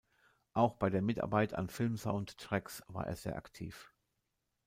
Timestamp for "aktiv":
3.35-3.93